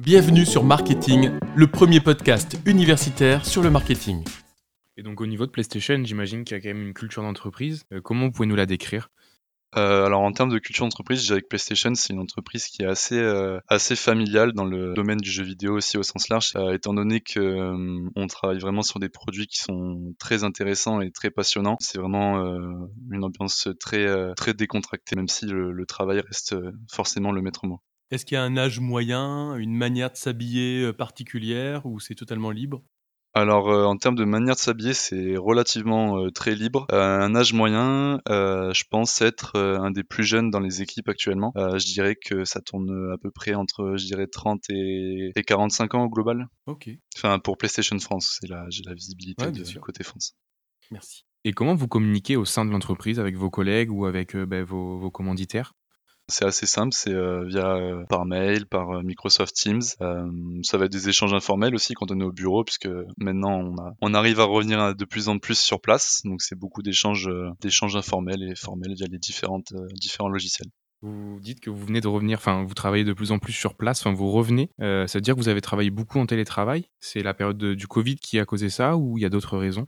[0.00, 4.24] Bienvenue sur Marketing, le premier podcast universitaire sur le marketing.
[4.96, 7.84] Et donc au niveau de PlayStation, j'imagine qu'il y a quand même une culture d'entreprise.
[7.92, 9.10] Euh, comment vous pouvez nous la décrire?
[9.76, 12.80] Euh, alors en termes de culture d'entreprise, je dirais que PlayStation c'est une entreprise qui
[12.80, 16.52] est assez euh, assez familiale dans le domaine du jeu vidéo aussi au sens large,
[16.56, 21.02] euh, étant donné que euh, on travaille vraiment sur des produits qui sont très intéressants
[21.02, 21.76] et très passionnants.
[21.78, 22.58] C'est vraiment euh,
[23.10, 26.56] une ambiance très très décontractée, même si le, le travail reste
[26.90, 27.82] forcément le maître mot.
[28.10, 32.50] Est-ce qu'il y a un âge moyen, une manière de s'habiller particulière ou c'est totalement
[32.50, 32.82] libre?
[33.32, 36.86] Alors euh, en termes de manière de s'habiller, c'est relativement euh, très libre.
[36.90, 41.52] Euh, un âge moyen, je pense être un des plus jeunes dans les équipes actuellement.
[41.54, 45.94] je dirais que ça tourne à peu près entre, je dirais, 30 et, et 45
[45.94, 46.48] ans au global.
[46.66, 46.90] Ok.
[47.16, 49.80] Enfin pour PlayStation France, c'est là j'ai la visibilité Ouais, du sûr.
[49.80, 50.34] côté France.
[50.90, 51.24] Merci.
[51.44, 54.64] Et comment vous communiquez au sein de l'entreprise avec vos collègues ou avec euh, ben,
[54.64, 55.72] vos, vos commanditaires?
[56.30, 59.82] C'est assez simple, c'est euh, via euh, par mail, par euh, Microsoft Teams.
[60.62, 62.88] Ça va être des échanges informels aussi quand on est au bureau, puisque
[63.18, 66.22] maintenant on, arrive à revenir de plus en plus sur place.
[66.24, 70.68] Donc c'est beaucoup d'échanges, d'échanges informels et formels via les différentes, différents logiciels.
[71.02, 73.74] Vous dites que vous venez de revenir, enfin vous travaillez de plus en plus sur
[73.74, 74.70] place, enfin vous revenez.
[74.78, 76.88] Ça veut dire que vous avez travaillé beaucoup en télétravail.
[77.00, 79.56] C'est la période de- du Covid qui a causé ça ou il y a d'autres
[79.56, 79.86] raisons?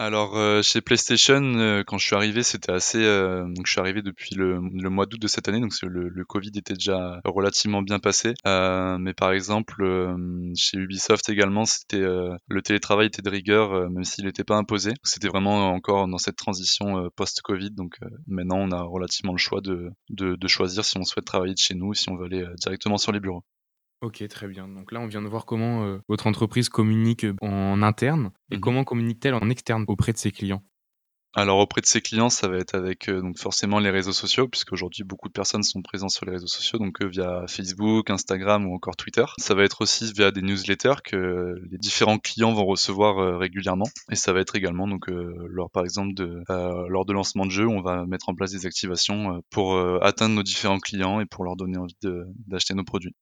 [0.00, 2.98] Alors euh, chez PlayStation, euh, quand je suis arrivé, c'était assez.
[2.98, 6.50] euh, donc je suis arrivé depuis le, mois d'août de cette année, donc le, Covid
[6.56, 8.34] était déjà relativement bien passé.
[8.44, 9.84] Euh, mais par exemple,
[10.56, 14.94] chez Ubisoft également, c'était le télétravail était de rigueur, même s'il n'était pas imposé.
[15.04, 17.70] C'était vraiment encore dans cette transition post-Covid.
[17.70, 21.58] Donc maintenant, on a relativement le choix de, de, choisir si on souhaite travailler de
[21.58, 23.44] chez nous, ou si on veut aller directement sur les bureaux.
[24.02, 24.68] Ok, très bien.
[24.68, 28.60] Donc là, on vient de voir comment euh, votre entreprise communique en interne et Mhm.
[28.60, 30.62] comment communique-t-elle en externe auprès de ses clients?
[31.36, 34.46] Alors auprès de ses clients, ça va être avec euh, donc forcément les réseaux sociaux,
[34.46, 38.66] puisqu'aujourd'hui beaucoup de personnes sont présentes sur les réseaux sociaux, donc euh, via Facebook, Instagram
[38.66, 39.24] ou encore Twitter.
[39.38, 43.88] Ça va être aussi via des newsletters que les différents clients vont recevoir euh, régulièrement,
[44.12, 47.46] et ça va être également donc euh, lors par exemple de euh, lors de lancement
[47.46, 50.78] de jeu, on va mettre en place des activations euh, pour euh, atteindre nos différents
[50.78, 51.96] clients et pour leur donner envie
[52.46, 53.16] d'acheter nos produits.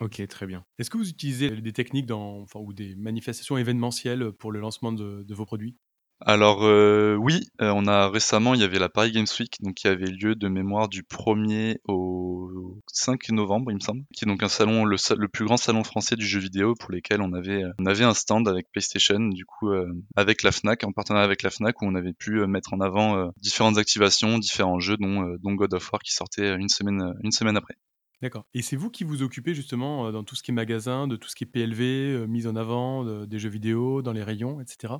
[0.00, 0.64] Ok, très bien.
[0.78, 5.46] Est-ce que vous utilisez des techniques ou des manifestations événementielles pour le lancement de, vos
[5.46, 5.76] produits?
[6.24, 9.74] Alors euh, oui, euh, on a récemment, il y avait la Paris Games Week, donc
[9.74, 14.28] qui avait lieu de mémoire du 1er au 5 novembre, il me semble, qui est
[14.28, 14.96] donc un salon, le,
[15.28, 18.14] plus grand salon français du jeu vidéo pour lesquels on avait, euh, on avait un
[18.14, 19.72] stand avec PlayStation, du coup
[20.14, 23.32] avec la Fnac, en partenariat avec la Fnac, où on avait pu mettre en avant
[23.38, 27.56] différentes activations, différents jeux, dont, dont God of War qui sortait une semaine, une semaine
[27.56, 27.74] après.
[28.22, 28.46] D'accord.
[28.54, 31.16] Et c'est vous qui vous occupez justement euh, dans tout ce qui est magasin, de
[31.16, 34.22] tout ce qui est PLV, euh, mise en avant de- des jeux vidéo, dans les
[34.22, 34.94] rayons, etc.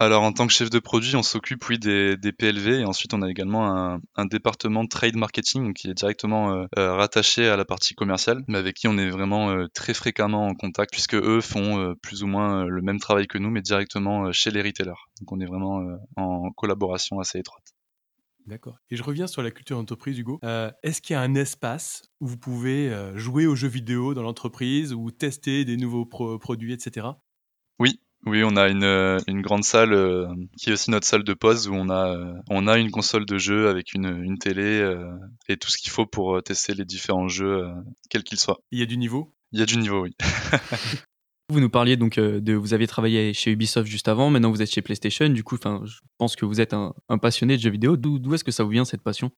[0.00, 3.22] Alors en tant que chef de produit, on s'occupe oui des, PLV et ensuite on
[3.22, 8.44] a également un, département trade marketing qui est directement euh, rattaché à la partie commerciale,
[8.46, 12.28] mais avec qui on est vraiment très fréquemment en contact puisque eux font plus ou
[12.28, 15.02] moins le même travail que nous, mais directement chez les retailers.
[15.18, 15.82] Donc on est vraiment
[16.14, 17.64] en collaboration assez étroite.
[18.48, 18.78] D'accord.
[18.90, 20.40] Et je reviens sur la culture d'entreprise, Hugo.
[20.42, 24.14] Euh, Est-ce qu'il y a un espace où vous pouvez euh, jouer aux jeux vidéo
[24.14, 27.08] dans l'entreprise ou tester des nouveaux pro- produits, etc.
[27.78, 28.00] Oui.
[28.26, 30.26] Oui, on a une, euh, une grande salle euh,
[30.58, 33.26] qui est aussi notre salle de pause où on a, euh, on a une console
[33.26, 35.08] de jeu avec une, une télé euh,
[35.48, 37.68] et tout ce qu'il faut pour tester les différents jeux,
[38.10, 38.58] quels qu'ils soient.
[38.72, 39.32] Il y a du niveau?
[39.52, 40.16] Il y a du niveau, oui.
[41.50, 44.60] Vous nous parliez donc euh, de vous aviez travaillé chez Ubisoft juste avant, maintenant vous
[44.60, 45.30] êtes chez PlayStation.
[45.30, 46.92] Du coup, je pense que vous êtes un,
[47.22, 47.96] passionné de jeux vidéo.
[47.96, 49.30] D'où est-ce que ça vous vient cette passion?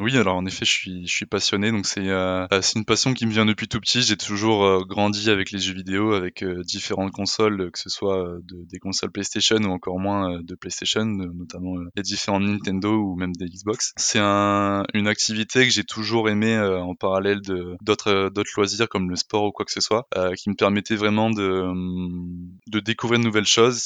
[0.00, 3.14] Oui, alors en effet, je suis, je suis passionné, donc c'est euh, c'est une passion
[3.14, 4.00] qui me vient depuis tout petit.
[4.02, 8.16] J'ai toujours euh, grandi avec les jeux vidéo, avec euh, différentes consoles, que ce soit
[8.24, 13.16] euh, de- des consoles PlayStation ou encore moins de PlayStation, notamment les différentes Nintendo ou
[13.16, 13.92] même des Xbox.
[13.96, 19.16] C'est un, une activité que j'ai toujours aimé en parallèle de d'autres loisirs comme le
[19.16, 20.06] sport ou quoi que ce soit,
[20.36, 22.28] qui me permettait vraiment de hum,
[22.68, 23.80] de découvrir de nouvelles choses.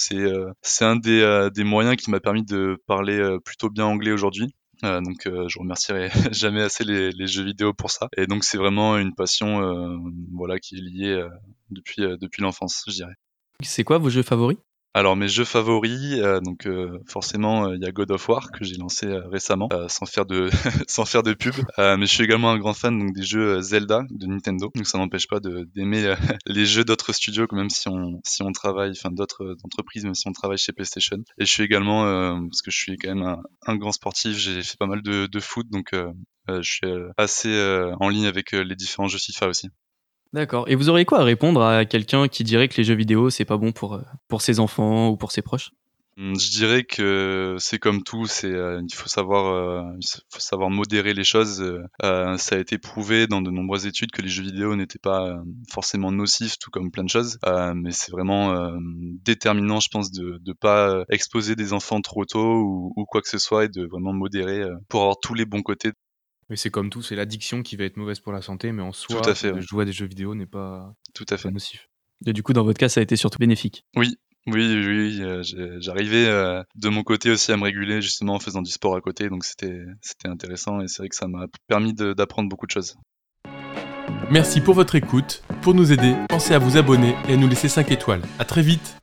[0.63, 4.53] C'est un des des moyens qui m'a permis de parler plutôt bien anglais aujourd'hui.
[4.85, 8.09] Euh, donc euh, je remercierai jamais assez les, jeux vidéo pour ça.
[8.17, 9.97] Et donc c'est vraiment une passion euh,
[10.33, 11.27] voilà qui est liée
[11.71, 13.15] depuis depuis l'enfance, je dirais.
[13.61, 14.59] C'est quoi vos jeux favoris?
[14.95, 18.51] Alors mes jeux favoris, euh, donc euh, forcément euh, il y a God of War
[18.53, 20.51] que j'ai lancé euh, récemment, euh, sans faire de
[20.87, 21.55] sans faire de pub.
[21.79, 24.71] Mais je suis également un grand fan donc des jeux Zelda de Nintendo.
[24.75, 26.15] Donc ça n'empêche pas d'aimer
[26.47, 30.29] les jeux d'autres studios, même si on si on travaille, enfin d'autres entreprises, même si
[30.29, 31.17] on travaille chez PlayStation.
[31.39, 32.03] Et je suis également
[32.49, 35.27] parce que je suis quand même un, un grand sportif, j'ai fait pas mal de,
[35.27, 35.95] de foot, donc
[36.49, 36.87] je suis
[37.17, 39.69] assez en ligne avec les différents jeux FIFA aussi.
[40.33, 40.65] D'accord.
[40.69, 43.45] Et vous auriez quoi à répondre à quelqu'un qui dirait que les jeux vidéo c'est
[43.45, 45.73] pas bon pour euh, pour ses enfants ou pour ses proches?
[46.17, 50.41] Hum, Je dirais que c'est comme tout, c'est euh, il faut savoir euh, il faut
[50.41, 51.63] savoir modérer les choses.
[52.01, 56.11] ça a été prouvé dans de nombreuses études que les jeux vidéo n'étaient pas forcément
[56.13, 57.39] nocifs, tout comme plein de choses.
[57.75, 58.55] Mais c'est vraiment
[59.25, 63.29] déterminant, je pense, de ne pas exposer des enfants trop tôt ou, ou quoi que
[63.29, 65.93] ce soit et de vraiment modérer pour avoir tous les bons côtés.
[66.53, 68.93] Mais c'est comme tout, c'est l'addiction qui va être mauvaise pour la santé, mais en
[68.93, 69.63] soi, Tout à fait, de ouais.
[69.63, 71.51] jouer à des jeux vidéo n'est pas, Tout à pas fait.
[71.51, 71.89] nocif.
[72.27, 73.87] Et du coup, dans votre cas, ça a été surtout bénéfique.
[73.97, 74.19] Oui.
[74.47, 75.43] Oui, oui, oui, euh,
[75.81, 79.01] j'arrivais euh, de mon côté aussi à me réguler justement en faisant du sport à
[79.01, 82.73] côté, donc c'était c'était intéressant et c'est vrai que ça m'a permis d'apprendre beaucoup de
[82.73, 82.97] choses.
[84.31, 85.43] Merci pour votre écoute.
[85.63, 88.21] Pour nous aider, pensez à vous abonner et à nous laisser 5 étoiles.
[88.39, 88.97] À très vite